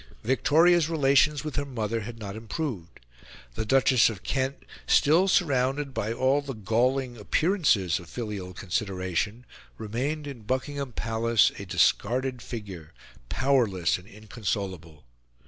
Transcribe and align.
Victoria's 0.23 0.89
relations 0.89 1.43
with 1.43 1.57
her 1.57 1.63
mother 1.65 1.99
had 1.99 2.17
not 2.17 2.35
improved. 2.35 2.99
The 3.53 3.67
Duchess 3.67 4.09
of 4.09 4.23
Kent, 4.23 4.63
still 4.87 5.27
surrounded 5.27 5.93
by 5.93 6.11
all 6.11 6.41
the 6.41 6.55
galling 6.55 7.17
appearances 7.17 7.99
of 7.99 8.09
filial 8.09 8.55
consideration, 8.55 9.45
remained 9.77 10.25
in 10.25 10.41
Buckingham 10.41 10.91
Palace 10.91 11.51
a 11.59 11.67
discarded 11.67 12.41
figure, 12.41 12.95
powerless 13.29 13.99
and 13.99 14.07
inconsolable. 14.07 15.03